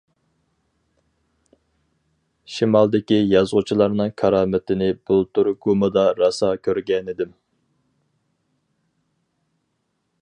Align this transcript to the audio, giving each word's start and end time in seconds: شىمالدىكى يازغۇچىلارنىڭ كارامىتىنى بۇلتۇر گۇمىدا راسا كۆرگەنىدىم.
شىمالدىكى 2.53 3.19
يازغۇچىلارنىڭ 3.33 4.15
كارامىتىنى 4.23 4.89
بۇلتۇر 5.11 5.51
گۇمىدا 5.67 6.07
راسا 6.23 6.51
كۆرگەنىدىم. 6.69 7.39